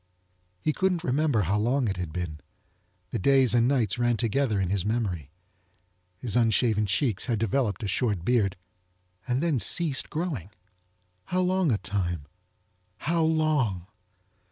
[0.61, 2.39] He couldn't remember how long it had been.
[3.11, 5.29] The days and nights ran together in his memory.
[6.17, 8.55] His unshaven checks had developed a short beard
[9.27, 10.49] and then ceased growing.
[11.25, 12.25] How long a time?
[12.97, 13.85] How long?